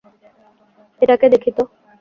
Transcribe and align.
এটাকে 1.01 1.25
দেখি 1.33 1.51
তো। 1.57 1.63